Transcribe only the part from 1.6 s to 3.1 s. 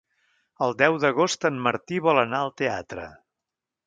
Martí vol anar al teatre.